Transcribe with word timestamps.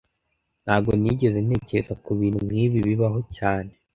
Ntago 0.63 0.91
nigeze 1.01 1.37
ntekereza 1.45 1.93
kubintu 2.05 2.39
nkibi 2.47 2.77
bibaho 2.87 3.19
cyane 3.37 3.71